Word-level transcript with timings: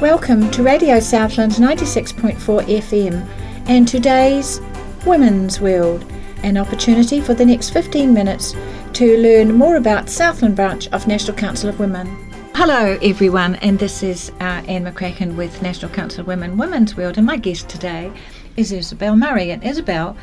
Welcome 0.00 0.50
to 0.50 0.62
Radio 0.62 1.00
Southland 1.00 1.52
96.4 1.52 2.36
FM 2.36 3.26
and 3.66 3.88
today's 3.88 4.60
Women's 5.06 5.58
World, 5.58 6.04
an 6.42 6.58
opportunity 6.58 7.18
for 7.18 7.32
the 7.32 7.46
next 7.46 7.70
15 7.70 8.12
minutes 8.12 8.54
to 8.92 9.16
learn 9.16 9.54
more 9.54 9.76
about 9.76 10.10
Southland 10.10 10.54
branch 10.54 10.86
of 10.88 11.06
National 11.06 11.34
Council 11.34 11.70
of 11.70 11.80
Women. 11.80 12.06
Hello, 12.54 12.98
everyone, 13.00 13.54
and 13.56 13.78
this 13.78 14.02
is 14.02 14.32
uh, 14.40 14.62
Anne 14.68 14.84
McCracken 14.84 15.34
with 15.34 15.62
National 15.62 15.90
Council 15.90 16.20
of 16.20 16.26
Women 16.26 16.58
Women's 16.58 16.94
World, 16.94 17.16
and 17.16 17.26
my 17.26 17.38
guest 17.38 17.70
today 17.70 18.12
is 18.58 18.72
Isobel 18.72 19.16
Murray. 19.16 19.50
And 19.50 19.62
Isobel 19.62 20.14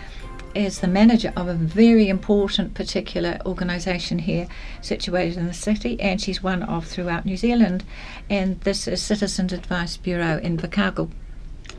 is 0.56 0.80
the 0.80 0.88
manager 0.88 1.34
of 1.36 1.48
a 1.48 1.54
very 1.54 2.10
important 2.10 2.74
particular 2.74 3.40
organisation 3.46 4.20
here 4.20 4.48
situated 4.82 5.38
in 5.38 5.48
the 5.48 5.54
city, 5.54 6.00
and 6.00 6.22
she's 6.22 6.44
one 6.44 6.64
of 6.64 6.86
throughout 6.86 7.26
New 7.26 7.38
Zealand. 7.38 7.84
And 8.30 8.60
this 8.62 8.88
is 8.88 9.02
Citizens 9.02 9.54
Advice 9.54 9.98
Bureau 9.98 10.38
in 10.38 10.58
Invercargill. 10.58 11.12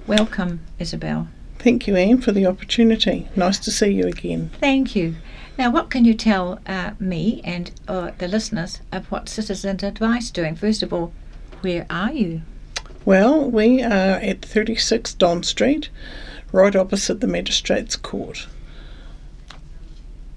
Welcome, 0.06 0.60
Isobel. 0.78 1.28
Thank 1.58 1.86
you, 1.86 1.96
Anne, 1.96 2.20
for 2.20 2.32
the 2.32 2.46
opportunity. 2.46 3.28
Nice 3.36 3.58
to 3.60 3.70
see 3.70 3.88
you 3.88 4.06
again. 4.06 4.50
Thank 4.60 4.94
you. 4.94 5.16
Now, 5.56 5.70
what 5.70 5.88
can 5.88 6.04
you 6.04 6.14
tell 6.14 6.58
uh, 6.66 6.92
me 6.98 7.40
and 7.44 7.70
uh, 7.86 8.10
the 8.18 8.28
listeners 8.28 8.80
of 8.92 9.10
what 9.10 9.28
Citizens 9.28 9.82
Advice 9.82 10.30
doing? 10.30 10.56
First 10.56 10.82
of 10.82 10.92
all, 10.92 11.12
where 11.60 11.86
are 11.88 12.12
you? 12.12 12.42
Well, 13.04 13.50
we 13.50 13.82
are 13.82 14.16
at 14.18 14.42
36 14.42 15.14
Don 15.14 15.42
Street, 15.42 15.90
right 16.52 16.74
opposite 16.74 17.20
the 17.20 17.26
Magistrates 17.26 17.96
Court. 17.96 18.46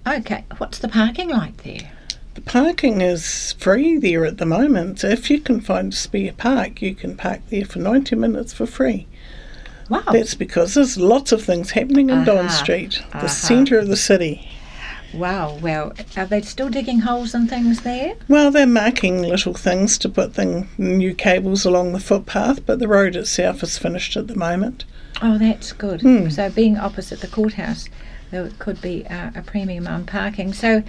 Okay, 0.07 0.45
what's 0.57 0.79
the 0.79 0.87
parking 0.87 1.29
like 1.29 1.63
there? 1.63 1.91
The 2.35 2.41
parking 2.41 3.01
is 3.01 3.53
free 3.59 3.97
there 3.97 4.25
at 4.25 4.37
the 4.37 4.45
moment. 4.45 5.03
If 5.03 5.29
you 5.29 5.39
can 5.39 5.59
find 5.59 5.91
a 5.91 5.95
spare 5.95 6.33
park, 6.33 6.81
you 6.81 6.95
can 6.95 7.17
park 7.17 7.41
there 7.49 7.65
for 7.65 7.79
90 7.79 8.15
minutes 8.15 8.53
for 8.53 8.65
free. 8.65 9.07
Wow. 9.89 10.03
That's 10.11 10.35
because 10.35 10.73
there's 10.73 10.97
lots 10.97 11.31
of 11.31 11.41
things 11.41 11.71
happening 11.71 12.09
in 12.09 12.23
Don 12.25 12.45
Uh-huh, 12.45 12.49
Street, 12.49 13.01
the 13.11 13.17
uh-huh. 13.17 13.27
centre 13.27 13.79
of 13.79 13.87
the 13.87 13.95
city. 13.95 14.49
Wow, 15.13 15.57
well, 15.61 15.93
are 16.17 16.25
they 16.25 16.41
still 16.41 16.69
digging 16.69 16.99
holes 16.99 17.33
and 17.33 17.49
things 17.49 17.81
there? 17.81 18.15
Well, 18.27 18.51
they're 18.51 18.67
marking 18.67 19.21
little 19.21 19.53
things 19.53 19.97
to 19.99 20.09
put 20.09 20.33
thing, 20.33 20.67
new 20.77 21.15
cables 21.15 21.65
along 21.65 21.93
the 21.93 21.99
footpath, 22.01 22.65
but 22.65 22.79
the 22.79 22.89
road 22.89 23.15
itself 23.15 23.63
is 23.63 23.77
finished 23.77 24.17
at 24.17 24.27
the 24.27 24.35
moment. 24.35 24.83
Oh, 25.21 25.37
that's 25.37 25.71
good. 25.71 26.01
Hmm. 26.01 26.29
So, 26.29 26.49
being 26.49 26.77
opposite 26.77 27.21
the 27.21 27.27
courthouse, 27.27 27.87
there 28.31 28.49
could 28.59 28.81
be 28.81 29.05
uh, 29.07 29.31
a 29.35 29.41
premium 29.41 29.87
on 29.87 30.05
parking. 30.05 30.53
So, 30.53 30.83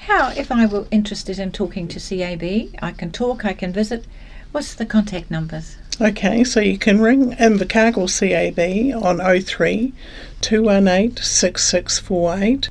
how, 0.00 0.30
if 0.30 0.50
I 0.50 0.66
were 0.66 0.86
interested 0.90 1.38
in 1.38 1.52
talking 1.52 1.86
to 1.88 2.00
CAB, 2.00 2.74
I 2.82 2.92
can 2.92 3.12
talk, 3.12 3.44
I 3.44 3.52
can 3.52 3.72
visit. 3.72 4.06
What's 4.52 4.74
the 4.74 4.86
contact 4.86 5.30
numbers? 5.30 5.76
Okay, 6.00 6.44
so 6.44 6.60
you 6.60 6.78
can 6.78 7.00
ring 7.00 7.32
Invercargill 7.32 8.08
CAB 8.08 9.02
on 9.04 9.18
03 9.18 9.92
218 10.40 11.16
6648 11.22 12.70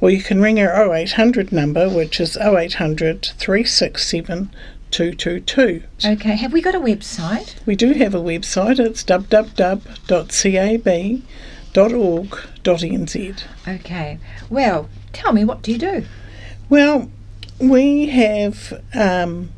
or 0.00 0.10
you 0.10 0.22
can 0.22 0.40
ring 0.40 0.60
our 0.60 0.94
0800 0.94 1.52
number 1.52 1.88
which 1.88 2.20
is 2.20 2.36
0800 2.36 3.32
367 3.36 4.50
222. 4.90 5.82
Okay, 6.04 6.36
have 6.36 6.52
we 6.52 6.60
got 6.60 6.74
a 6.74 6.80
website? 6.80 7.54
We 7.66 7.76
do 7.76 7.92
have 7.92 8.14
a 8.14 8.20
website, 8.20 8.78
it's 8.78 9.04
www.cab.org.nz. 11.72 13.44
Okay, 13.68 14.18
well, 14.48 14.88
tell 15.12 15.32
me, 15.32 15.44
what 15.44 15.62
do 15.62 15.72
you 15.72 15.78
do? 15.78 16.04
Well, 16.68 17.10
we 17.58 18.08
have 18.08 18.82
um, 18.94 19.50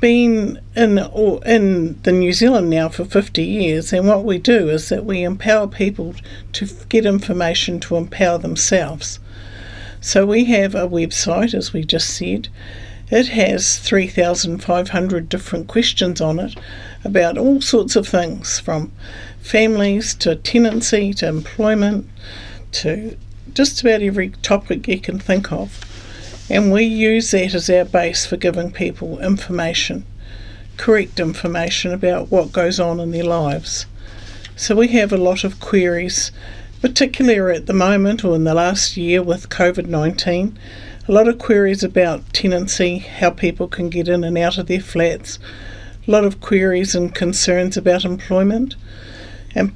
been 0.00 0.60
in 0.74 0.98
or 0.98 1.44
in 1.44 2.00
the 2.02 2.12
New 2.12 2.32
Zealand 2.32 2.68
now 2.68 2.88
for 2.88 3.04
50 3.04 3.42
years, 3.42 3.92
and 3.92 4.06
what 4.08 4.24
we 4.24 4.38
do 4.38 4.68
is 4.68 4.88
that 4.88 5.04
we 5.04 5.22
empower 5.22 5.66
people 5.66 6.14
to 6.52 6.66
get 6.88 7.06
information 7.06 7.80
to 7.80 7.96
empower 7.96 8.38
themselves. 8.38 9.18
So 10.00 10.26
we 10.26 10.46
have 10.46 10.74
a 10.74 10.88
website, 10.88 11.54
as 11.54 11.72
we 11.72 11.84
just 11.84 12.10
said. 12.10 12.48
It 13.10 13.28
has 13.28 13.78
3,500 13.78 15.28
different 15.28 15.68
questions 15.68 16.20
on 16.20 16.38
it 16.40 16.56
about 17.04 17.38
all 17.38 17.60
sorts 17.60 17.96
of 17.96 18.06
things 18.06 18.58
from 18.60 18.92
families 19.40 20.14
to 20.14 20.36
tenancy 20.36 21.12
to 21.14 21.26
employment 21.26 22.08
to 22.70 23.16
just 23.54 23.80
about 23.80 24.02
every 24.02 24.30
topic 24.42 24.88
you 24.88 25.00
can 25.00 25.18
think 25.18 25.52
of. 25.52 25.84
And 26.48 26.72
we 26.72 26.84
use 26.84 27.30
that 27.30 27.54
as 27.54 27.70
our 27.70 27.84
base 27.84 28.26
for 28.26 28.36
giving 28.36 28.72
people 28.72 29.18
information, 29.20 30.04
correct 30.76 31.20
information 31.20 31.92
about 31.92 32.30
what 32.30 32.52
goes 32.52 32.80
on 32.80 33.00
in 33.00 33.10
their 33.10 33.24
lives. 33.24 33.86
So 34.56 34.76
we 34.76 34.88
have 34.88 35.12
a 35.12 35.16
lot 35.18 35.44
of 35.44 35.60
queries, 35.60 36.30
particularly 36.80 37.56
at 37.56 37.66
the 37.66 37.72
moment 37.72 38.24
or 38.24 38.34
in 38.34 38.44
the 38.44 38.54
last 38.54 38.96
year 38.96 39.22
with 39.22 39.48
COVID 39.48 39.86
19. 39.86 40.58
A 41.08 41.12
lot 41.12 41.26
of 41.26 41.38
queries 41.38 41.82
about 41.82 42.32
tenancy, 42.32 42.98
how 42.98 43.30
people 43.30 43.66
can 43.66 43.88
get 43.88 44.08
in 44.08 44.22
and 44.22 44.38
out 44.38 44.58
of 44.58 44.66
their 44.66 44.80
flats, 44.80 45.38
a 46.06 46.10
lot 46.10 46.24
of 46.24 46.40
queries 46.40 46.94
and 46.94 47.14
concerns 47.14 47.76
about 47.76 48.04
employment. 48.04 48.76
And 49.54 49.74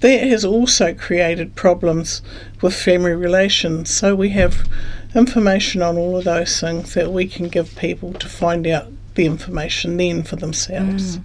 that 0.00 0.22
has 0.22 0.44
also 0.44 0.94
created 0.94 1.56
problems 1.56 2.22
with 2.62 2.74
family 2.74 3.14
relations. 3.14 3.90
So 3.90 4.14
we 4.14 4.30
have 4.30 4.68
information 5.14 5.82
on 5.82 5.96
all 5.96 6.16
of 6.16 6.24
those 6.24 6.60
things 6.60 6.94
that 6.94 7.12
we 7.12 7.26
can 7.26 7.48
give 7.48 7.74
people 7.76 8.12
to 8.14 8.28
find 8.28 8.66
out 8.66 8.86
the 9.14 9.26
information 9.26 9.96
then 9.96 10.22
for 10.22 10.36
themselves. 10.36 11.18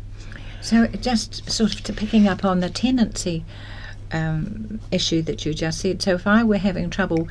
So, 0.62 0.88
just 0.88 1.52
sort 1.52 1.76
of 1.76 1.84
to 1.84 1.94
picking 1.94 2.28
up 2.28 2.46
on 2.46 2.62
the 2.62 2.70
tenancy 2.70 3.44
um, 4.14 4.80
issue 4.92 5.22
that 5.24 5.46
you 5.46 5.54
just 5.54 5.82
said. 5.82 6.02
So, 6.02 6.14
if 6.14 6.26
I 6.26 6.44
were 6.44 6.58
having 6.58 6.90
trouble 6.90 7.28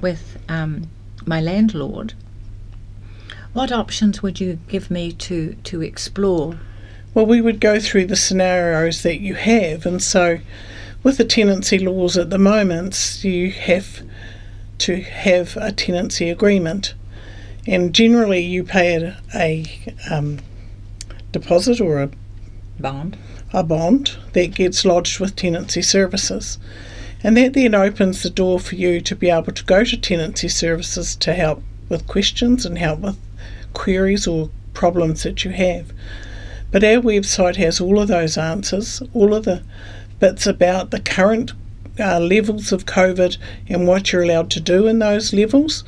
with 0.00 0.38
um, 0.48 0.88
my 1.26 1.40
landlord, 1.40 2.14
what 3.52 3.72
options 3.72 4.22
would 4.22 4.40
you 4.40 4.58
give 4.68 4.90
me 4.90 5.12
to, 5.12 5.54
to 5.64 5.82
explore? 5.82 6.58
Well, 7.14 7.26
we 7.26 7.40
would 7.40 7.60
go 7.60 7.80
through 7.80 8.06
the 8.06 8.16
scenarios 8.16 9.02
that 9.02 9.20
you 9.20 9.34
have, 9.34 9.86
and 9.86 10.02
so 10.02 10.38
with 11.02 11.16
the 11.16 11.24
tenancy 11.24 11.78
laws 11.78 12.16
at 12.16 12.30
the 12.30 12.38
moment, 12.38 13.24
you 13.24 13.50
have 13.50 14.02
to 14.78 15.00
have 15.02 15.56
a 15.56 15.72
tenancy 15.72 16.30
agreement, 16.30 16.94
and 17.66 17.94
generally 17.94 18.40
you 18.40 18.62
pay 18.64 18.94
a, 18.94 19.16
a 19.34 19.64
um, 20.10 20.38
deposit 21.32 21.80
or 21.80 22.02
a 22.02 22.10
Bond. 22.80 23.16
a 23.52 23.64
bond 23.64 24.16
that 24.34 24.54
gets 24.54 24.84
lodged 24.84 25.18
with 25.18 25.34
tenancy 25.34 25.82
services. 25.82 26.58
And 27.24 27.36
that 27.36 27.54
then 27.54 27.74
opens 27.74 28.22
the 28.22 28.30
door 28.30 28.60
for 28.60 28.76
you 28.76 29.00
to 29.00 29.16
be 29.16 29.30
able 29.30 29.52
to 29.52 29.64
go 29.64 29.82
to 29.82 29.96
tenancy 29.96 30.46
services 30.46 31.16
to 31.16 31.34
help 31.34 31.62
with 31.88 32.06
questions 32.06 32.64
and 32.64 32.78
help 32.78 33.00
with 33.00 33.18
queries 33.78 34.26
or 34.26 34.50
problems 34.74 35.22
that 35.22 35.44
you 35.44 35.52
have. 35.52 35.92
But 36.70 36.84
our 36.84 37.00
website 37.00 37.56
has 37.56 37.80
all 37.80 37.98
of 37.98 38.08
those 38.08 38.36
answers, 38.36 39.02
all 39.14 39.32
of 39.32 39.44
the 39.44 39.62
bits 40.18 40.46
about 40.46 40.90
the 40.90 41.00
current 41.00 41.52
uh, 41.98 42.20
levels 42.20 42.72
of 42.72 42.84
COVID 42.84 43.38
and 43.68 43.86
what 43.86 44.12
you're 44.12 44.22
allowed 44.22 44.50
to 44.50 44.60
do 44.60 44.86
in 44.86 44.98
those 44.98 45.32
levels. 45.32 45.84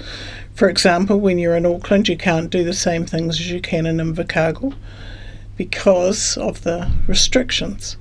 For 0.54 0.68
example, 0.68 1.18
when 1.18 1.38
you're 1.38 1.56
in 1.56 1.66
Auckland, 1.66 2.08
you 2.08 2.16
can't 2.16 2.50
do 2.50 2.64
the 2.64 2.72
same 2.72 3.04
things 3.06 3.40
as 3.40 3.50
you 3.50 3.60
can 3.60 3.86
in 3.86 3.98
Invercargill 3.98 4.74
because 5.56 6.36
of 6.38 6.62
the 6.62 6.90
restrictions. 7.06 7.96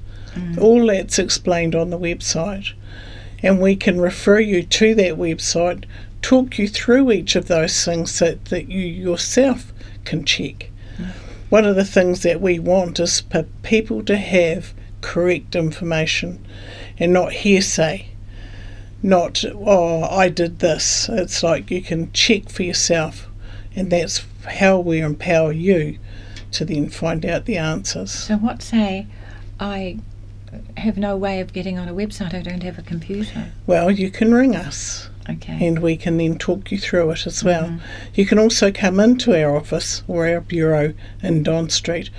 All 0.60 0.88
that's 0.88 1.20
explained 1.20 1.76
on 1.76 1.90
the 1.90 2.00
website, 2.00 2.74
and 3.44 3.60
we 3.60 3.76
can 3.76 4.00
refer 4.00 4.40
you 4.40 4.64
to 4.64 4.96
that 4.96 5.16
website, 5.16 5.84
talk 6.22 6.58
you 6.58 6.68
through 6.68 7.12
each 7.12 7.36
of 7.36 7.48
those 7.48 7.84
things 7.84 8.20
that, 8.20 8.46
that 8.46 8.70
you 8.70 8.82
yourself 8.82 9.72
can 10.06 10.26
check. 10.26 10.70
One 11.50 11.66
of 11.66 11.76
the 11.76 11.86
things 11.86 12.22
that 12.24 12.42
we 12.42 12.60
want 12.60 13.00
is 13.00 13.22
for 13.22 13.44
people 13.64 14.04
to 14.04 14.18
have 14.18 14.74
correct 15.02 15.56
information 15.56 16.46
and 17.00 17.12
not 17.12 17.32
hearsay. 17.32 18.10
Not, 19.02 19.44
oh, 19.46 20.04
I 20.04 20.30
did 20.30 20.60
this. 20.60 21.10
It's 21.10 21.42
like 21.42 21.72
you 21.72 21.82
can 21.82 22.12
check 22.12 22.50
for 22.50 22.64
yourself, 22.64 23.28
and 23.76 23.90
that's 23.90 24.26
how 24.46 24.80
we 24.80 25.00
empower 25.00 25.54
you 25.54 25.98
to 26.52 26.66
then 26.66 26.90
find 26.90 27.26
out 27.26 27.46
the 27.46 27.58
answers. 27.58 28.12
So, 28.12 28.36
what 28.36 28.62
say 28.62 29.08
I 29.60 30.00
have 30.78 30.98
no 30.98 31.16
way 31.16 31.40
of 31.40 31.54
getting 31.54 31.80
on 31.80 31.88
a 31.88 31.94
website, 31.94 32.34
I 32.34 32.42
don't 32.42 32.64
have 32.64 32.78
a 32.78 32.82
computer? 32.82 33.54
Well, 33.66 33.90
you 33.90 34.12
can 34.12 34.34
ring 34.34 34.56
us 34.56 35.10
Okay. 35.30 35.68
and 35.68 35.80
we 35.80 35.96
can 35.96 36.18
then 36.18 36.38
talk 36.40 36.72
you 36.72 36.78
through 36.80 37.12
it 37.12 37.28
as 37.28 37.44
well. 37.44 37.66
Mhm. 37.66 37.80
You 38.16 38.26
can 38.26 38.40
also 38.40 38.72
come 38.72 39.00
into 39.00 39.34
our 39.40 39.56
office 39.56 40.02
or 40.08 40.28
our 40.28 40.42
bureau 40.42 40.94
in 41.22 41.44
Don 41.44 41.70
Street 41.70 42.10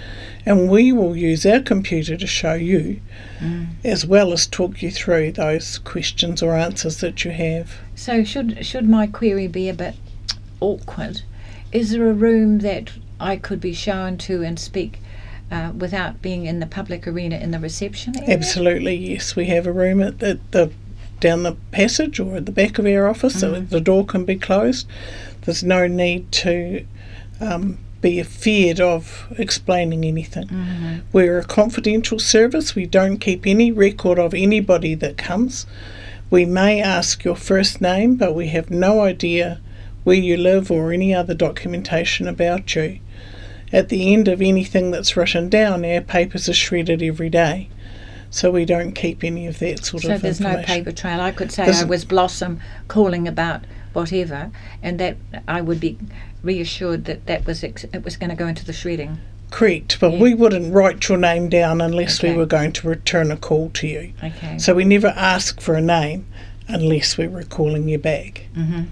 and 0.47 0.69
we 0.69 0.93
will 0.93 1.17
use 1.17 1.45
our 1.45 1.61
computer 1.61 2.17
to 2.17 2.27
show 2.27 2.55
you 2.55 3.01
Mm. 3.41 3.69
as 3.85 4.07
well 4.07 4.33
as 4.33 4.47
talk 4.47 4.81
you 4.83 4.91
through 4.91 5.33
those 5.33 5.79
questions 5.79 6.41
or 6.43 6.55
answers 6.57 6.99
that 6.99 7.25
you 7.25 7.31
have. 7.33 7.79
So, 7.97 8.23
should 8.23 8.65
should 8.65 8.89
my 8.89 9.07
query 9.07 9.47
be 9.49 9.69
a 9.69 9.75
bit 9.75 9.95
awkward? 10.61 11.23
Is 11.73 11.91
there 11.91 12.09
a 12.09 12.13
room 12.15 12.59
that 12.61 12.91
I 13.19 13.37
could 13.37 13.61
be 13.61 13.73
shown 13.73 14.17
to 14.19 14.43
and 14.43 14.59
speak 14.59 15.01
uh, 15.51 15.73
without 15.77 16.23
being 16.23 16.47
in 16.47 16.61
the 16.61 16.67
public 16.67 17.09
arena 17.09 17.37
in 17.37 17.51
the 17.51 17.59
reception 17.59 18.15
area? 18.19 18.35
Absolutely, 18.37 18.95
yes. 18.95 19.35
We 19.35 19.47
have 19.47 19.67
a 19.67 19.73
room 19.73 20.01
at 20.01 20.19
the, 20.21 20.39
the 20.53 20.71
down 21.21 21.43
the 21.43 21.57
passage 21.71 22.19
or 22.19 22.37
at 22.37 22.47
the 22.47 22.53
back 22.53 22.79
of 22.79 22.87
our 22.87 23.07
office, 23.09 23.39
so 23.41 23.53
Mhm. 23.53 23.69
the 23.69 23.81
door 23.81 24.05
can 24.05 24.25
be 24.25 24.37
closed. 24.37 24.87
There's 25.43 25.63
no 25.63 25.87
need 25.87 26.31
to 26.33 26.85
um, 27.41 27.79
be 28.03 28.23
feared 28.23 28.81
of 28.81 29.27
explaining 29.39 30.05
anything. 30.05 30.47
Mhm. 30.49 31.01
We're 31.13 31.39
a 31.39 31.45
confidential 31.45 32.19
service. 32.19 32.75
We 32.75 32.85
don't 32.85 33.17
keep 33.19 33.47
any 33.47 33.73
record 33.73 34.19
of 34.19 34.35
anybody 34.35 34.95
that 34.97 35.17
comes. 35.17 35.65
We 36.31 36.45
may 36.45 36.83
ask 36.83 37.25
your 37.25 37.37
first 37.37 37.81
name, 37.81 38.17
but 38.17 38.35
we 38.35 38.49
have 38.49 38.71
no 38.71 39.01
idea 39.01 39.59
where 40.05 40.17
you 40.17 40.37
live 40.37 40.71
or 40.71 40.93
any 40.93 41.15
other 41.15 41.33
documentation 41.35 42.29
about 42.29 42.75
you. 42.75 42.99
At 43.73 43.89
the 43.89 44.13
end 44.13 44.29
of 44.29 44.43
anything 44.43 44.91
that's 44.91 45.17
written 45.17 45.49
down, 45.49 45.85
our 45.85 46.01
papers 46.01 46.49
are 46.49 46.55
shredded 46.55 47.03
every 47.03 47.31
day. 47.31 47.69
So 48.31 48.51
we 48.51 48.65
don't 48.65 48.93
keep 48.93 49.25
any 49.25 49.47
of 49.47 49.59
that 49.59 49.85
sort 49.85 50.05
So 50.05 50.13
of 50.13 50.19
So 50.19 50.23
there's 50.23 50.41
no 50.41 50.63
paper 50.63 50.93
trail. 50.93 51.21
I 51.21 51.33
could 51.33 51.51
say 51.51 51.65
There's- 51.65 51.83
I 51.83 51.85
was 51.85 52.05
Blossom 52.05 52.61
calling 52.89 53.27
about 53.27 53.63
whatever, 53.93 54.51
and 54.83 55.01
that 55.01 55.17
I 55.49 55.61
would 55.61 55.81
be 55.81 55.99
reassured 56.43 57.07
that 57.07 57.27
that 57.27 57.45
was 57.45 57.65
ex- 57.65 57.85
it 57.93 58.05
was 58.05 58.17
going 58.17 58.31
to 58.31 58.37
go 58.37 58.47
into 58.47 58.65
the 58.65 58.73
shredding. 58.73 59.19
Correct, 59.51 59.99
but 60.01 60.13
Yeah. 60.13 60.21
we 60.21 60.33
wouldn't 60.35 60.73
write 60.73 61.09
your 61.09 61.19
name 61.19 61.49
down 61.49 61.81
unless 61.81 62.23
we 62.23 62.33
were 62.33 62.47
going 62.47 62.71
to 62.73 62.89
return 62.89 63.33
a 63.33 63.37
call 63.37 63.69
to 63.71 63.89
you. 63.89 64.13
Okay. 64.23 64.59
So 64.59 64.75
we 64.75 64.85
never 64.85 65.09
ask 65.09 65.61
for 65.61 65.75
a 65.75 65.81
name 65.81 66.25
unless 66.69 67.19
we 67.19 67.27
were 67.27 67.43
calling 67.43 67.89
you 67.89 67.99
back. 67.99 68.45
Mm-hmm. 68.57 68.83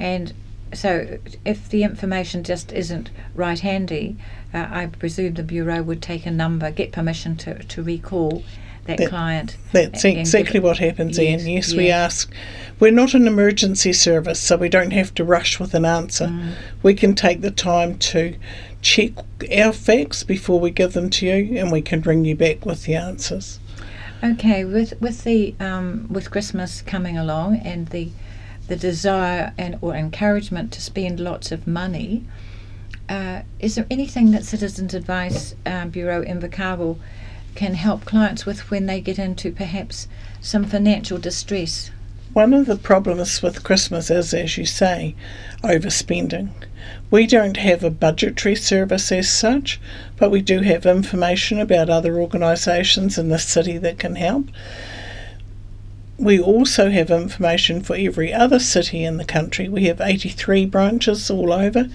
And 0.00 0.32
so, 0.74 1.18
if 1.44 1.68
the 1.68 1.84
information 1.84 2.42
just 2.42 2.72
isn't 2.72 3.10
right 3.36 3.60
handy, 3.60 4.16
uh, 4.52 4.66
I 4.70 4.86
presume 4.86 5.34
the 5.34 5.42
bureau 5.44 5.82
would 5.82 6.02
take 6.02 6.26
a 6.26 6.30
number, 6.32 6.70
get 6.72 6.90
permission 6.90 7.36
to, 7.36 7.62
to 7.62 7.82
recall 7.82 8.42
that, 8.86 8.98
That- 8.98 9.08
client. 9.08 9.56
That's 9.72 10.04
exactly 10.04 10.60
what 10.60 10.78
happens, 10.78 11.18
Yes, 11.18 11.42
Ian. 11.44 11.54
Yes, 11.54 11.74
we 11.74 11.90
ask. 11.90 12.32
We're 12.80 12.90
not 12.90 13.14
an 13.14 13.28
emergency 13.28 13.92
service, 13.92 14.40
so 14.40 14.56
we 14.56 14.68
don't 14.68 14.90
have 14.90 15.14
to 15.14 15.24
rush 15.24 15.60
with 15.60 15.72
an 15.74 15.84
answer. 15.84 16.26
Mm. 16.26 16.54
We 16.82 16.94
can 16.94 17.14
take 17.14 17.40
the 17.40 17.52
time 17.52 17.96
to 17.98 18.34
check 18.80 19.12
our 19.56 19.72
facts 19.72 20.24
before 20.24 20.58
we 20.58 20.70
give 20.70 20.92
them 20.92 21.08
to 21.10 21.26
you, 21.26 21.58
and 21.58 21.70
we 21.70 21.80
can 21.80 22.00
bring 22.00 22.24
you 22.24 22.34
back 22.34 22.66
with 22.66 22.84
the 22.84 22.96
answers. 22.96 23.60
Okay, 24.24 24.64
with 24.64 25.00
with 25.00 25.24
the 25.24 25.54
um, 25.60 26.06
with 26.10 26.30
Christmas 26.30 26.82
coming 26.82 27.16
along 27.16 27.56
and 27.58 27.88
the 27.88 28.10
the 28.68 28.76
desire 28.76 29.52
and 29.58 29.78
or 29.80 29.94
encouragement 29.94 30.72
to 30.72 30.80
spend 30.80 31.20
lots 31.20 31.52
of 31.52 31.66
money, 31.66 32.24
uh, 33.08 33.42
is 33.58 33.74
there 33.74 33.86
anything 33.90 34.30
that 34.32 34.44
Citizens 34.44 34.94
Advice 34.94 35.54
um, 35.66 35.90
Bureau 35.90 36.24
Invercargill 36.24 36.98
can 37.54 37.74
help 37.74 38.04
clients 38.04 38.46
with 38.46 38.70
when 38.70 38.86
they 38.86 39.00
get 39.00 39.18
into 39.18 39.52
perhaps 39.52 40.08
some 40.40 40.64
financial 40.64 41.18
distress? 41.18 41.90
One 42.32 42.54
of 42.54 42.66
the 42.66 42.76
problems 42.76 43.42
with 43.42 43.62
Christmas 43.62 44.10
is, 44.10 44.32
as 44.32 44.56
you 44.56 44.64
say, 44.64 45.14
overspending. 45.62 46.48
We 47.10 47.26
don't 47.26 47.58
have 47.58 47.84
a 47.84 47.90
budgetary 47.90 48.56
service 48.56 49.12
as 49.12 49.30
such, 49.30 49.78
but 50.16 50.30
we 50.30 50.40
do 50.40 50.60
have 50.60 50.86
information 50.86 51.60
about 51.60 51.90
other 51.90 52.18
organisations 52.18 53.18
in 53.18 53.28
the 53.28 53.38
city 53.38 53.76
that 53.78 53.98
can 53.98 54.16
help. 54.16 54.46
We 56.22 56.38
also 56.38 56.88
have 56.88 57.10
information 57.10 57.82
for 57.82 57.96
every 57.96 58.32
other 58.32 58.60
city 58.60 59.02
in 59.02 59.16
the 59.16 59.24
country. 59.24 59.68
We 59.68 59.86
have 59.86 60.00
83 60.00 60.66
branches 60.66 61.28
all 61.28 61.52
over, 61.52 61.88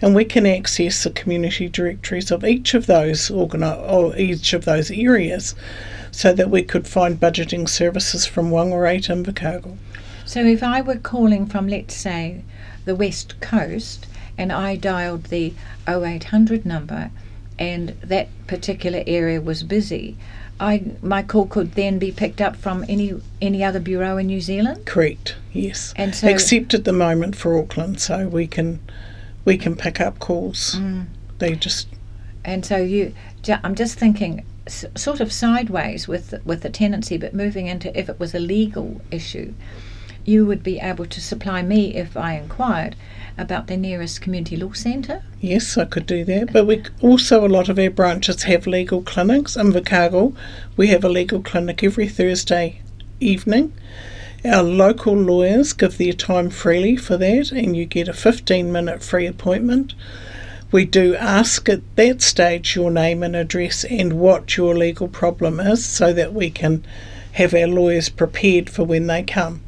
and 0.00 0.14
we 0.14 0.24
can 0.24 0.46
access 0.46 1.02
the 1.02 1.10
community 1.10 1.68
directories 1.68 2.30
of 2.30 2.44
each 2.44 2.74
of 2.74 2.86
those 2.86 3.28
organi- 3.28 3.92
or 3.92 4.16
each 4.16 4.52
of 4.52 4.66
those 4.66 4.92
areas, 4.92 5.56
so 6.12 6.32
that 6.32 6.48
we 6.48 6.62
could 6.62 6.86
find 6.86 7.18
budgeting 7.18 7.68
services 7.68 8.24
from 8.24 8.52
Whangarei 8.52 9.02
to 9.02 9.14
Invercargill. 9.14 9.78
So 10.26 10.44
if 10.44 10.62
I 10.62 10.80
were 10.80 10.98
calling 10.98 11.46
from, 11.46 11.66
let's 11.66 11.96
say, 11.96 12.44
the 12.84 12.94
West 12.94 13.40
Coast 13.40 14.06
and 14.38 14.52
I 14.52 14.76
dialed 14.76 15.24
the 15.24 15.54
0800 15.88 16.64
number 16.64 17.10
and 17.58 17.96
that 18.00 18.28
particular 18.46 19.02
area 19.08 19.40
was 19.40 19.64
busy, 19.64 20.16
I 20.60 20.84
my 21.02 21.22
call 21.22 21.46
could 21.46 21.72
then 21.72 21.98
be 21.98 22.12
picked 22.12 22.40
up 22.40 22.56
from 22.56 22.84
any 22.88 23.20
any 23.40 23.64
other 23.64 23.80
bureau 23.80 24.16
in 24.16 24.26
New 24.26 24.40
Zealand? 24.40 24.86
Correct. 24.86 25.36
Yes. 25.52 25.92
And 25.96 26.14
so 26.14 26.28
Except 26.28 26.74
at 26.74 26.84
the 26.84 26.92
moment 26.92 27.36
for 27.36 27.58
Auckland, 27.58 28.00
so 28.00 28.28
we 28.28 28.46
can 28.46 28.80
we 29.44 29.58
can 29.58 29.76
pick 29.76 30.00
up 30.00 30.18
calls. 30.18 30.76
Mm. 30.76 31.06
They 31.38 31.56
just 31.56 31.88
and 32.44 32.64
so 32.64 32.76
you 32.76 33.14
I'm 33.48 33.74
just 33.74 33.98
thinking 33.98 34.44
sort 34.68 35.20
of 35.20 35.32
sideways 35.32 36.06
with 36.06 36.34
with 36.44 36.62
the 36.62 36.70
tenancy 36.70 37.16
but 37.18 37.34
moving 37.34 37.66
into 37.66 37.96
if 37.98 38.08
it 38.08 38.20
was 38.20 38.34
a 38.34 38.38
legal 38.38 39.00
issue 39.10 39.52
you 40.24 40.46
would 40.46 40.62
be 40.62 40.78
able 40.78 41.06
to 41.06 41.20
supply 41.20 41.62
me 41.62 41.94
if 41.94 42.16
I 42.16 42.34
inquired 42.34 42.96
about 43.38 43.66
the 43.66 43.76
nearest 43.76 44.20
community 44.20 44.56
law 44.56 44.72
centre 44.72 45.22
yes, 45.42 45.76
I 45.76 45.84
could 45.84 46.06
do 46.06 46.24
that. 46.24 46.52
But 46.52 46.66
we 46.66 46.82
also 47.02 47.44
a 47.44 47.48
lot 47.48 47.68
of 47.68 47.78
our 47.78 47.90
branches 47.90 48.44
have 48.44 48.66
legal 48.66 49.02
clinics. 49.02 49.56
In 49.56 49.72
Invercargill, 49.72 50.34
we 50.76 50.86
have 50.86 51.04
a 51.04 51.08
legal 51.08 51.42
clinic 51.42 51.82
every 51.82 52.08
Thursday 52.08 52.80
evening. 53.20 53.72
Our 54.44 54.62
local 54.62 55.14
lawyers 55.14 55.72
give 55.72 55.98
their 55.98 56.12
time 56.12 56.50
freely 56.50 56.96
for 56.96 57.16
that, 57.18 57.52
and 57.52 57.76
you 57.76 57.84
get 57.84 58.08
a 58.08 58.14
15 58.14 58.72
minute 58.72 59.02
free 59.02 59.26
appointment. 59.26 59.94
We 60.70 60.86
do 60.86 61.14
ask 61.16 61.68
at 61.68 61.82
that 61.96 62.22
stage 62.22 62.74
your 62.74 62.90
name 62.90 63.22
and 63.22 63.36
address 63.36 63.84
and 63.84 64.14
what 64.14 64.56
your 64.56 64.74
legal 64.74 65.06
problem 65.06 65.60
is 65.60 65.84
so 65.84 66.14
that 66.14 66.32
we 66.32 66.50
can 66.50 66.84
have 67.32 67.52
our 67.52 67.66
lawyers 67.66 68.08
prepared 68.08 68.70
for 68.70 68.84
when 68.84 69.06
they 69.06 69.22
come. 69.22 69.60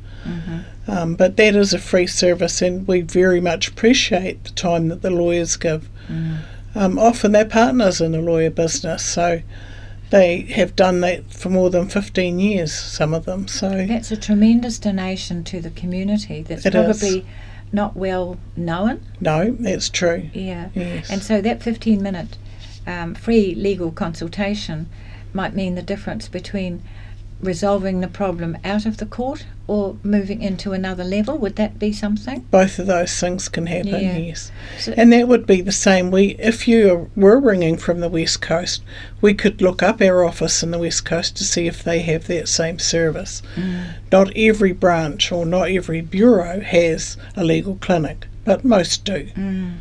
Um, 0.87 1.15
but 1.15 1.37
that 1.37 1.57
is 1.57 1.73
a 1.73 1.79
free 1.79 2.07
service, 2.07 2.61
and 2.63 2.87
we 2.87 3.01
very 3.01 3.41
much 3.41 3.69
appreciate 3.69 4.45
the 4.45 4.51
time 4.51 4.89
that 4.89 5.03
the 5.03 5.11
lawyers 5.11 5.57
give. 5.57 5.89
Um, 6.77 6.99
often 6.99 7.33
they're 7.33 7.45
partners 7.45 8.01
in 8.01 8.13
the 8.13 8.21
lawyer 8.21 8.51
business, 8.51 9.05
so 9.05 9.41
they 10.11 10.43
have 10.43 10.77
done 10.77 11.01
that 11.01 11.33
for 11.33 11.49
more 11.49 11.71
than 11.71 11.89
15 11.89 12.39
years, 12.39 12.73
some 12.73 13.15
of 13.15 13.25
them. 13.25 13.49
So, 13.49 13.87
That's 13.87 14.11
a 14.11 14.17
tremendous 14.17 14.79
donation 14.79 15.45
to 15.45 15.61
the 15.61 15.71
community 15.71 16.43
that's 16.43 16.67
It 16.67 16.75
is. 16.75 16.85
probably 17.01 17.27
not 17.73 17.97
well 17.97 18.39
known. 18.57 19.01
no, 19.21 19.53
that's 19.59 19.89
true. 19.89 20.29
Yeah. 20.35 20.69
Yes. 20.75 21.11
And 21.11 21.23
so 21.23 21.41
that 21.41 21.63
15 21.63 22.03
minute 22.03 22.37
um, 22.87 23.15
free 23.15 23.55
legal 23.55 23.91
consultation 23.91 24.89
might 25.33 25.55
mean 25.55 25.75
the 25.75 25.83
difference 25.83 26.29
between 26.29 26.83
resolving 27.45 28.01
the 28.01 28.09
problem 28.09 28.57
out 28.65 28.87
of 28.87 28.97
the 28.97 29.07
court 29.07 29.47
or 29.67 29.97
moving 30.03 30.43
into 30.43 30.73
another 30.73 31.05
level. 31.05 31.39
Would 31.39 31.57
that 31.57 31.79
be 31.79 31.93
something? 31.93 32.41
Both 32.51 32.79
of 32.79 32.87
those 32.87 33.19
things 33.19 33.49
can 33.49 33.67
happen, 33.67 33.89
Yeah. 34.01 34.17
yes. 34.17 34.51
So, 34.79 34.93
And 34.97 35.13
that 35.13 35.29
would 35.29 35.47
be 35.47 35.61
the 35.63 35.73
same. 35.73 36.11
We, 36.11 36.37
if 36.39 36.69
you 36.69 37.11
were 37.17 37.39
ringing 37.41 37.77
from 37.79 38.01
the 38.01 38.09
west 38.09 38.41
coast, 38.43 38.83
we 39.21 39.33
could 39.35 39.63
look 39.63 39.83
up 39.83 40.01
our 40.03 40.25
office 40.25 40.63
in 40.63 40.71
the 40.71 40.79
west 40.79 41.05
coast 41.05 41.37
to 41.37 41.45
see 41.45 41.67
if 41.67 41.83
they 41.83 42.01
have 42.01 42.27
that 42.27 42.49
same 42.49 42.79
service. 42.79 43.41
Mm. 43.57 43.85
Not 44.13 44.33
every 44.37 44.73
branch 44.73 45.33
or 45.33 45.47
not 45.47 45.71
every 45.71 46.01
bureau 46.03 46.61
has 46.61 47.17
a 47.37 47.45
legal 47.45 47.77
clinic, 47.77 48.27
but 48.45 48.65
most 48.65 49.05
do. 49.05 49.29
mm. 49.35 49.75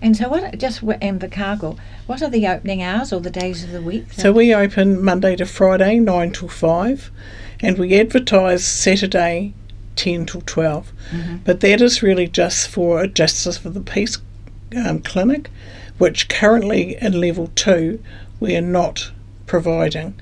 And 0.00 0.16
so, 0.16 0.28
what 0.28 0.58
just 0.58 0.82
in 0.82 0.88
Invercargill, 0.88 1.78
what 2.06 2.22
are 2.22 2.30
the 2.30 2.46
opening 2.46 2.82
hours 2.82 3.12
or 3.12 3.20
the 3.20 3.30
days 3.30 3.64
of 3.64 3.72
the 3.72 3.82
week? 3.82 4.12
So 4.12 4.32
we 4.32 4.54
open 4.54 5.02
Monday 5.02 5.34
to 5.36 5.46
Friday, 5.46 5.98
9 5.98 6.32
till 6.32 6.48
5, 6.48 7.10
and 7.60 7.78
we 7.78 7.98
advertise 7.98 8.64
Saturday, 8.64 9.54
10 9.96 10.26
till 10.26 10.42
12. 10.42 10.92
Mhm. 11.10 11.40
But 11.44 11.60
that 11.60 11.80
is 11.80 12.02
really 12.02 12.28
just 12.28 12.68
for 12.68 13.02
a 13.02 13.08
Justice 13.08 13.58
for 13.58 13.70
the 13.70 13.80
Peace 13.80 14.18
um, 14.76 15.00
clinic, 15.00 15.50
which 15.98 16.28
currently 16.28 16.96
in 17.00 17.20
level 17.20 17.50
2 17.56 17.98
we 18.38 18.54
are 18.56 18.60
not 18.60 19.10
providing. 19.46 20.14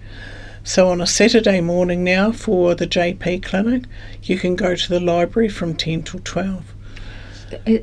So 0.64 0.88
on 0.88 1.00
a 1.00 1.06
Saturday 1.06 1.61
morning 1.61 2.02
now 2.02 2.33
for 2.33 2.75
the 2.75 2.87
JP 2.87 3.42
clinic, 3.42 3.85
you 4.23 4.38
can 4.38 4.56
go 4.56 4.75
to 4.75 4.88
the 4.88 5.00
library 5.00 5.49
from 5.49 5.75
10 5.75 6.02
till 6.02 6.21
12. 6.25 6.73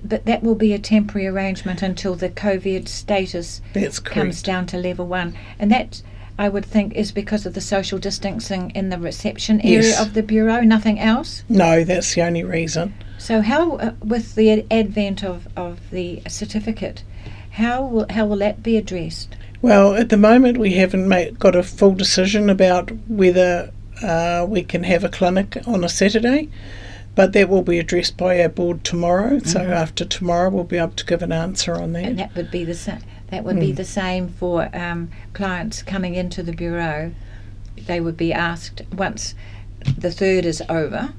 But 0.03 0.25
that 0.25 0.43
will 0.43 0.55
be 0.55 0.73
a 0.73 0.79
temporary 0.79 1.27
arrangement 1.27 1.81
until 1.81 2.15
the 2.15 2.29
COVID 2.29 2.87
status 2.87 3.61
comes 4.03 4.41
down 4.41 4.65
to 4.67 4.77
level 4.77 5.07
one, 5.07 5.35
and 5.59 5.71
that 5.71 6.01
I 6.37 6.49
would 6.49 6.65
think 6.65 6.93
is 6.95 7.11
because 7.11 7.45
of 7.45 7.53
the 7.53 7.61
social 7.61 7.99
distancing 7.99 8.71
in 8.71 8.89
the 8.89 8.97
reception 8.97 9.61
area 9.61 9.81
Yes. 9.81 10.01
of 10.01 10.13
the 10.13 10.23
bureau. 10.23 10.61
Nothing 10.61 10.99
else. 10.99 11.43
No, 11.47 11.83
that's 11.83 12.15
the 12.15 12.23
only 12.23 12.43
reason. 12.43 12.93
So 13.19 13.41
how, 13.41 13.77
uh, 13.77 13.91
with 14.03 14.35
the 14.35 14.65
advent 14.71 15.23
of, 15.23 15.47
of 15.55 15.79
the 15.91 16.21
certificate, 16.27 17.03
how 17.51 17.85
will 17.85 18.05
how 18.09 18.25
will 18.25 18.37
that 18.37 18.63
be 18.63 18.77
addressed? 18.77 19.35
Well, 19.61 19.93
at 19.95 20.09
the 20.09 20.17
moment, 20.17 20.57
we 20.57 20.73
haven't 20.73 21.07
made, 21.07 21.39
got 21.39 21.55
a 21.55 21.63
full 21.63 21.93
decision 21.93 22.49
about 22.49 22.91
whether 23.07 23.71
uh, 24.01 24.45
we 24.49 24.63
can 24.63 24.83
have 24.83 25.03
a 25.05 25.09
clinic 25.09 25.57
on 25.65 25.83
a 25.83 25.89
Saturday, 25.89 26.49
but 27.15 27.33
that 27.33 27.49
will 27.49 27.61
be 27.61 27.79
addressed 27.79 28.17
by 28.17 28.41
our 28.41 28.49
board 28.49 28.83
tomorrow. 28.83 29.39
So 29.39 29.59
after 29.59 30.03
tomorrow, 30.05 30.49
we'll 30.49 30.63
be 30.63 30.77
able 30.77 30.93
to 30.93 31.05
give 31.05 31.21
an 31.21 31.31
answer 31.31 31.75
on 31.75 31.95
And 31.95 32.17
that. 32.17 32.17
that 32.17 32.35
would 32.35 32.51
be 32.51 32.63
the 32.65 32.73
sa- 32.73 32.97
that 33.29 33.43
would 33.43 33.59
be 33.59 33.71
Mm. 33.73 33.75
the 33.77 33.85
same 33.85 34.27
for 34.29 34.69
um, 34.75 35.09
clients 35.33 35.81
coming 35.83 36.15
into 36.15 36.43
the 36.43 36.53
bureau. 36.53 37.11
They 37.87 37.99
would 37.99 38.17
be 38.17 38.31
asked 38.33 38.81
once 38.95 39.35
the 39.97 40.11
third 40.11 40.45
is 40.45 40.61
over, 40.69 41.13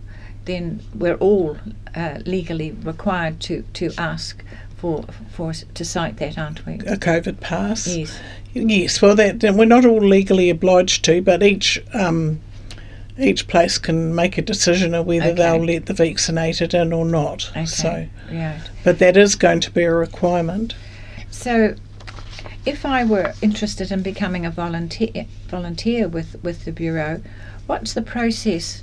then 0.44 0.80
we're 0.94 1.16
all 1.16 1.56
uh, 1.94 2.18
legally 2.24 2.72
required 2.72 3.40
to, 3.40 3.62
to 3.74 3.90
ask 3.98 4.42
for 4.76 5.04
for 5.30 5.52
to 5.52 5.84
cite 5.84 6.16
that, 6.18 6.36
aren't 6.38 6.64
we? 6.66 6.74
A 6.74 6.96
COVID 6.96 7.40
pass. 7.40 7.86
Yes. 7.86 8.18
Yes, 8.52 9.02
well, 9.02 9.16
that 9.16 9.42
we're 9.42 9.64
not 9.64 9.84
all 9.84 9.98
legally 10.00 10.48
obliged 10.50 11.04
to, 11.06 11.20
but 11.22 11.42
each 11.42 11.82
um, 11.92 12.40
each 13.18 13.46
place 13.46 13.78
can 13.78 14.14
make 14.14 14.36
a 14.38 14.42
decision 14.42 14.94
of 14.94 15.06
whether 15.06 15.26
Okay. 15.26 15.34
they'll 15.34 15.64
let 15.64 15.86
the 15.86 15.94
vaccinated 15.94 16.74
in 16.74 16.92
or 16.92 17.04
not. 17.04 17.48
Okay. 17.50 17.64
So, 17.66 18.06
Right. 18.32 18.60
but 18.82 18.98
that 18.98 19.16
is 19.16 19.34
going 19.36 19.60
to 19.60 19.70
be 19.70 19.82
a 19.84 19.94
requirement. 19.94 20.74
So, 21.30 21.74
if 22.66 22.84
I 22.86 23.04
were 23.04 23.34
interested 23.42 23.92
in 23.92 24.02
becoming 24.02 24.46
a 24.46 24.50
volunteer 24.50 25.26
volunteer 25.48 26.08
with, 26.08 26.36
with 26.42 26.64
the 26.64 26.72
bureau, 26.72 27.20
what's 27.66 27.92
the 27.92 28.02
process? 28.02 28.82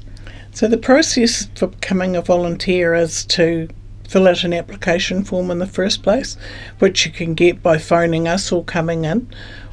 So 0.53 0.67
the 0.67 0.77
process 0.77 1.47
for 1.55 1.67
becoming 1.67 2.15
a 2.15 2.21
volunteer 2.21 2.93
is 2.93 3.25
to 3.25 3.67
fill 4.07 4.27
out 4.27 4.43
an 4.43 4.53
application 4.53 5.23
form 5.23 5.49
in 5.49 5.59
the 5.59 5.65
first 5.67 6.03
place, 6.03 6.35
which 6.79 7.05
you 7.05 7.11
can 7.11 7.33
get 7.33 7.63
by 7.63 7.77
phoning 7.77 8.27
us 8.27 8.51
or 8.51 8.63
coming 8.63 9.05
in, 9.05 9.27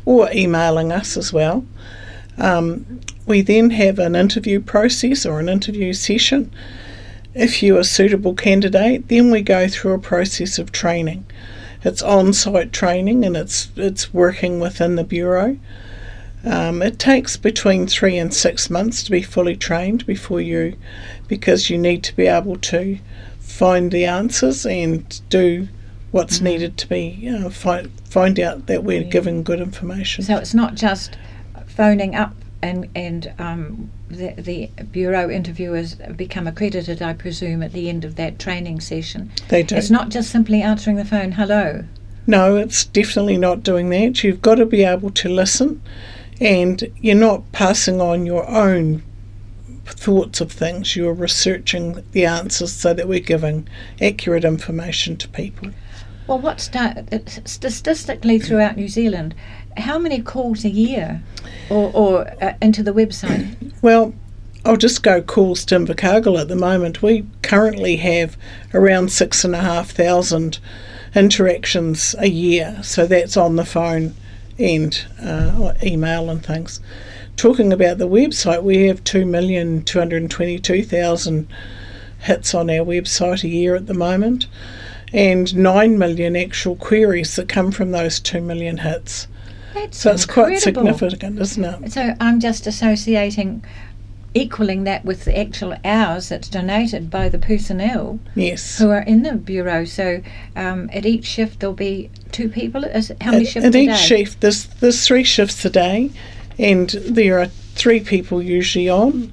or 0.04 0.30
emailing 0.32 0.90
us 0.92 1.16
as 1.16 1.32
well. 1.32 1.64
Um, 2.38 3.00
we 3.26 3.42
then 3.42 3.71
have 3.71 3.99
an 3.99 4.14
interview 4.16 4.61
process 4.61 5.26
or 5.26 5.40
an 5.40 5.49
interview 5.49 5.92
session. 5.92 6.50
If 7.35 7.62
you're 7.62 7.80
a 7.80 7.85
suitable 7.85 8.35
candidate, 8.35 9.09
then 9.09 9.30
we 9.30 9.42
go 9.42 9.68
through 9.68 9.92
a 9.92 9.99
process 9.99 10.59
of 10.59 10.73
training. 10.73 11.26
It's 11.85 12.02
on-site 12.02 12.73
training 12.73 13.25
and 13.25 13.37
it's 13.37 13.68
it's 13.76 14.12
working 14.12 14.59
within 14.61 14.97
the 14.97 15.04
bureau. 15.04 15.59
Um, 16.45 16.83
it 16.83 16.99
takes 16.99 17.37
between 17.37 17.87
three 17.87 18.16
and 18.16 18.33
six 18.33 18.71
months 18.71 19.02
to 19.04 19.11
be 19.11 19.23
fully 19.23 19.57
trained 19.57 20.07
before 20.07 20.40
you, 20.40 20.76
because 21.26 21.68
you 21.68 21.76
need 21.78 22.02
to 22.04 22.16
be 22.16 22.26
able 22.26 22.57
to 22.57 22.99
find 23.40 23.90
the 23.92 24.04
answers 24.04 24.64
and 24.64 25.21
do 25.28 25.68
what's 26.11 26.40
needed 26.40 26.78
to 26.78 26.88
be 26.88 27.28
uh, 27.28 27.50
find 27.50 27.90
find 28.04 28.40
out 28.40 28.66
that 28.66 28.83
we're 28.85 29.02
Yeah. 29.02 29.09
giving 29.09 29.42
good 29.42 29.61
information. 29.61 30.25
So 30.25 30.37
it's 30.37 30.54
not 30.54 30.75
just 30.75 31.16
phoning 31.78 32.16
up 32.16 32.35
and 32.61 32.88
and 32.97 33.32
um, 33.38 33.90
the 34.11 34.30
the 34.32 34.66
bureau 34.90 35.30
interviewers 35.30 35.94
become 36.16 36.49
accredited, 36.49 37.00
I 37.00 37.12
presume, 37.12 37.62
at 37.62 37.73
the 37.73 37.88
end 37.88 38.04
of 38.04 38.16
that 38.16 38.40
training 38.40 38.80
session. 38.80 39.30
they 39.49 39.62
do. 39.62 39.76
It's 39.76 39.88
not 39.88 40.08
just 40.08 40.30
simply 40.30 40.61
answering 40.61 40.97
the 40.97 41.04
phone, 41.04 41.32
hello. 41.32 41.85
No, 42.26 42.56
it's 42.56 42.85
definitely 42.85 43.38
not 43.38 43.62
doing 43.62 43.88
that. 43.90 44.25
You've 44.25 44.42
got 44.42 44.56
to 44.56 44.66
be 44.66 44.82
able 44.82 45.11
to 45.11 45.28
listen, 45.28 45.80
and 46.40 46.82
you're 47.00 47.14
not 47.14 47.50
passing 47.52 48.00
on 48.00 48.26
your 48.26 48.47
own 48.50 49.04
thoughts 49.87 50.40
of 50.40 50.50
things. 50.50 50.97
You're 50.97 51.14
researching 51.14 52.04
the 52.11 52.26
answers 52.26 52.73
so 52.73 52.92
that 52.92 53.06
we're 53.06 53.20
giving 53.20 53.68
accurate 54.02 54.44
information 54.44 55.16
to 55.18 55.28
people. 55.28 55.70
Well, 56.28 56.38
what's 56.38 56.64
sta- 56.64 57.04
statistically 57.47 58.38
throughout 58.38 58.76
New 58.76 58.88
Zealand, 58.88 59.35
how 59.78 59.99
many 59.99 60.20
calls 60.20 60.64
a 60.64 60.68
year, 60.68 61.23
or 61.70 61.90
or 61.94 62.26
uh, 62.42 62.52
into 62.61 62.82
the 62.82 62.92
website? 62.92 63.73
Well, 63.80 64.12
I'll 64.64 64.76
just 64.76 65.02
go 65.02 65.23
calls 65.23 65.64
to 65.66 65.76
Invercargill 65.76 66.38
at 66.38 66.49
the 66.49 66.56
moment. 66.56 67.02
We 67.02 67.26
currently 67.42 67.97
have 67.97 68.37
around 68.75 69.11
six 69.11 69.42
and 69.42 69.54
a 69.54 69.62
half 69.62 69.90
thousand 69.90 70.58
interactions 71.14 72.14
a 72.18 72.28
year, 72.28 72.78
so 72.82 73.06
that's 73.06 73.37
on 73.38 73.56
the 73.56 73.64
phone 73.64 74.14
and 74.58 75.06
uh, 75.23 75.73
email 75.82 76.28
and 76.28 76.44
things. 76.44 76.80
Talking 77.37 77.73
about 77.73 77.97
the 77.97 78.08
website, 78.08 78.62
we 78.62 78.88
have 78.88 79.02
two 79.02 79.25
million 79.25 79.82
two 79.82 79.99
hundred 79.99 80.30
twenty-two 80.30 80.85
thousand 80.85 81.49
hits 82.20 82.54
on 82.54 82.68
our 82.68 82.85
website 82.85 83.44
a 83.44 83.49
year 83.49 83.76
at 83.76 83.87
the 83.87 83.94
moment, 83.94 84.47
and 85.12 85.56
nine 85.56 85.98
million 85.98 86.36
actual 86.36 86.76
queries 86.76 87.36
that 87.36 87.48
come 87.48 87.70
from 87.72 87.90
those 87.90 88.20
two 88.20 88.40
million 88.40 88.78
hits. 88.78 89.26
That's 89.74 89.98
So 89.98 90.12
it's 90.12 90.26
quite 90.26 90.58
significant, 90.60 91.38
isn't 91.38 91.64
it? 91.64 91.92
So 91.92 92.14
I'm 92.20 92.40
just 92.40 92.66
associating, 92.66 93.64
equaling 94.34 94.84
that 94.84 95.04
with 95.04 95.24
the 95.24 95.38
actual 95.38 95.74
hours 95.84 96.28
that's 96.28 96.48
donated 96.48 97.10
by 97.10 97.28
the 97.28 97.38
personnel 97.38 98.18
Yes. 98.34 98.78
who 98.78 98.90
are 98.90 99.02
in 99.02 99.22
the 99.22 99.32
bureau. 99.34 99.84
So 99.84 100.20
um, 100.56 100.90
at 100.92 101.06
each 101.06 101.24
shift 101.26 101.60
there'll 101.60 101.74
be 101.74 102.10
two 102.32 102.48
people. 102.48 102.84
Is 102.84 103.12
how 103.20 103.32
many 103.32 103.46
At- 103.46 103.52
shifts 103.52 103.66
at 103.66 103.74
each 103.74 103.88
day? 103.90 103.96
shift, 103.96 104.40
there's 104.40 104.66
there's 104.66 105.06
three 105.06 105.24
shifts 105.24 105.64
a 105.64 105.70
day, 105.70 106.10
and 106.58 106.88
there 106.90 107.38
are 107.38 107.46
three 107.74 108.00
people 108.00 108.42
usually 108.42 108.88
on. 108.88 109.32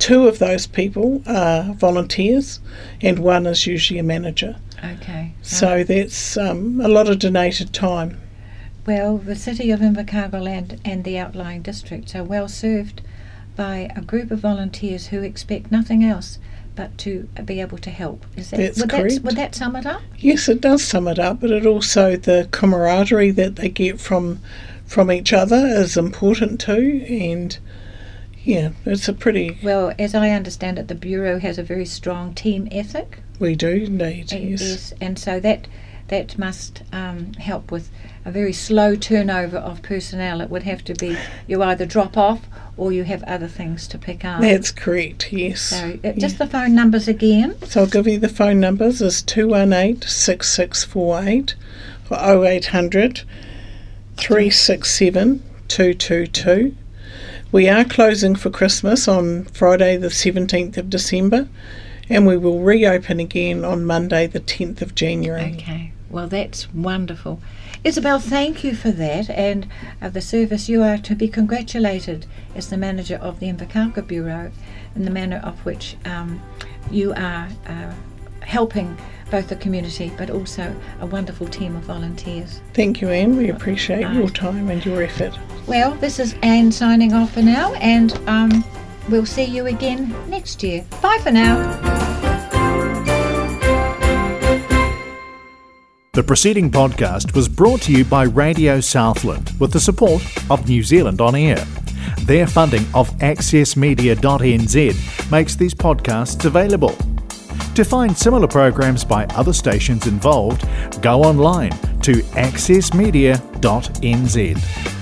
Two 0.00 0.26
of 0.26 0.38
those 0.38 0.66
people 0.66 1.22
are 1.26 1.74
volunteers, 1.74 2.58
and 3.00 3.18
one 3.18 3.46
is 3.46 3.66
usually 3.66 4.00
a 4.00 4.02
manager. 4.02 4.56
Okay. 4.82 5.34
So 5.42 5.84
that's 5.84 6.36
um, 6.36 6.80
a 6.80 6.88
lot 6.88 7.08
of 7.08 7.18
donated 7.18 7.72
time. 7.72 8.18
Well, 8.86 9.18
the 9.18 9.36
city 9.36 9.70
of 9.70 9.80
Invercargill 9.80 10.48
and, 10.48 10.80
and 10.84 11.04
the 11.04 11.18
outlying 11.18 11.62
districts 11.62 12.14
are 12.16 12.24
well 12.24 12.48
served 12.48 13.02
by 13.56 13.90
a 13.94 14.00
group 14.00 14.30
of 14.30 14.38
volunteers 14.40 15.08
who 15.08 15.22
expect 15.22 15.70
nothing 15.70 16.02
else 16.02 16.38
but 16.74 16.96
to 16.96 17.28
be 17.44 17.60
able 17.60 17.76
to 17.76 17.90
help. 17.90 18.24
Is 18.36 18.50
that, 18.50 18.56
That's 18.56 18.80
would, 18.80 18.90
correct. 18.90 19.20
would 19.20 19.36
that 19.36 19.54
sum 19.54 19.76
it 19.76 19.84
up? 19.84 20.00
Yes, 20.16 20.48
it 20.48 20.62
does 20.62 20.82
sum 20.82 21.08
it 21.08 21.18
up, 21.18 21.40
but 21.40 21.50
it 21.50 21.66
also 21.66 22.16
the 22.16 22.48
camaraderie 22.52 23.32
that 23.32 23.56
they 23.56 23.68
get 23.68 24.00
from 24.00 24.40
from 24.86 25.12
each 25.12 25.32
other 25.32 25.66
is 25.66 25.96
important 25.96 26.58
too, 26.58 27.04
and 27.08 27.58
yeah, 28.44 28.70
it's 28.86 29.08
a 29.08 29.12
pretty 29.12 29.58
Well, 29.62 29.92
as 29.98 30.14
I 30.14 30.30
understand 30.30 30.78
it, 30.78 30.88
the 30.88 30.94
Bureau 30.94 31.38
has 31.38 31.58
a 31.58 31.62
very 31.62 31.86
strong 31.86 32.34
team 32.34 32.68
ethic. 32.70 33.18
we 33.38 33.54
do 33.54 33.68
indeed. 33.68 34.32
Uh, 34.32 34.36
Yes. 34.36 34.92
and 35.00 35.18
so 35.18 35.40
that 35.40 35.66
that 36.08 36.36
must 36.36 36.82
um, 36.92 37.34
help 37.34 37.70
with 37.70 37.88
a 38.24 38.32
very 38.32 38.52
slow 38.52 38.96
turnover 38.96 39.58
of 39.58 39.80
personnel. 39.82 40.40
It 40.40 40.50
would 40.50 40.64
have 40.64 40.82
to 40.84 40.94
be 40.94 41.16
you 41.46 41.62
either 41.62 41.86
drop 41.86 42.16
off 42.18 42.40
or 42.76 42.90
you 42.90 43.04
have 43.04 43.22
other 43.24 43.46
things 43.46 43.86
to 43.88 43.96
pick 43.98 44.24
up. 44.24 44.40
That's 44.40 44.72
correct. 44.72 45.32
Yes. 45.32 45.60
so 45.60 45.98
uh, 46.02 46.12
just 46.12 46.38
the 46.38 46.48
phone 46.48 46.74
numbers 46.74 47.06
again. 47.06 47.54
So 47.64 47.82
I'll 47.82 47.86
give 47.86 48.08
you 48.08 48.18
the 48.18 48.28
phone 48.28 48.58
numbers 48.58 49.00
is 49.00 49.22
218 49.22 50.02
6648 50.02 51.54
or 52.10 52.44
0800 52.46 53.22
367 54.16 55.42
222. 55.68 56.74
We 57.52 57.68
are 57.68 57.84
closing 57.84 58.36
for 58.36 58.48
Christmas 58.48 59.08
on 59.08 59.42
Friday 59.46 59.96
the 59.96 60.06
17th 60.06 60.76
of 60.76 60.88
December 60.88 61.48
and 62.08 62.24
we 62.24 62.36
will 62.36 62.60
reopen 62.60 63.18
again 63.18 63.64
on 63.64 63.84
Monday 63.84 64.28
the 64.28 64.38
10th 64.38 64.82
of 64.82 64.94
January. 64.94 65.56
Okay. 65.56 65.90
Well, 66.08 66.28
that's 66.28 66.72
wonderful. 66.72 67.40
Isobel, 67.84 68.20
thank 68.20 68.62
you 68.62 68.76
for 68.76 68.92
that 68.92 69.28
and 69.30 69.66
uh, 70.00 70.10
the 70.10 70.20
service. 70.20 70.68
You 70.68 70.84
are 70.84 70.98
to 70.98 71.16
be 71.16 71.26
congratulated 71.26 72.24
as 72.54 72.70
the 72.70 72.76
manager 72.76 73.16
of 73.16 73.40
the 73.40 73.46
Invercargill 73.46 74.06
Bureau 74.06 74.52
in 74.94 75.04
the 75.04 75.10
manner 75.10 75.40
of 75.42 75.58
which 75.64 75.96
um, 76.04 76.40
you 76.88 77.12
are 77.14 77.48
uh, 77.66 77.92
helping 78.42 78.96
both 79.30 79.48
the 79.48 79.56
community 79.56 80.12
but 80.16 80.30
also 80.30 80.74
a 81.00 81.06
wonderful 81.06 81.46
team 81.46 81.76
of 81.76 81.82
volunteers. 81.82 82.60
Thank 82.74 83.00
you, 83.00 83.10
Anne. 83.10 83.36
We 83.36 83.50
appreciate 83.50 84.04
Right. 84.04 84.14
your 84.14 84.30
time 84.30 84.70
and 84.70 84.84
your 84.84 85.02
effort. 85.02 85.38
Well, 85.66 85.94
this 85.96 86.18
is 86.18 86.34
Anne 86.42 86.72
signing 86.72 87.12
off 87.12 87.32
for 87.34 87.42
now 87.42 87.74
and 87.74 88.12
um, 88.28 88.64
we'll 89.08 89.26
see 89.26 89.44
you 89.44 89.66
again 89.66 90.14
next 90.28 90.62
year. 90.62 90.84
Bye 91.00 91.18
for 91.22 91.30
now. 91.30 91.78
The 96.12 96.24
preceding 96.24 96.70
podcast 96.72 97.34
was 97.36 97.48
brought 97.48 97.82
to 97.82 97.92
you 97.92 98.04
by 98.04 98.24
Radio 98.24 98.80
Southland 98.80 99.52
with 99.60 99.72
the 99.72 99.78
support 99.80 100.22
of 100.50 100.68
New 100.68 100.82
Zealand 100.82 101.20
On 101.20 101.34
Air. 101.36 101.64
Their 102.24 102.46
funding 102.48 102.84
of 102.94 103.08
accessmedia.nz 103.18 105.30
makes 105.30 105.54
these 105.54 105.72
podcasts 105.74 106.44
available. 106.44 106.96
To 107.74 107.84
find 107.84 108.16
similar 108.16 108.48
programs 108.48 109.04
by 109.04 109.26
other 109.26 109.52
stations 109.52 110.06
involved, 110.06 110.66
go 111.02 111.22
online 111.22 111.72
to 112.00 112.22
accessmedia.nz. 112.36 114.99